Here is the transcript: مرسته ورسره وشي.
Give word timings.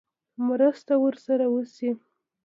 مرسته 0.47 0.93
ورسره 1.03 1.45
وشي. 1.53 1.89